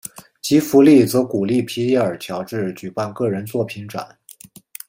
[0.41, 4.17] 吉福利则鼓励皮耶尔乔治举办个人作品展。